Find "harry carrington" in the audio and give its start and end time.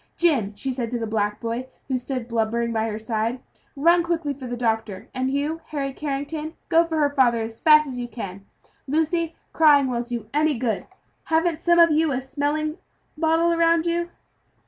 5.67-6.55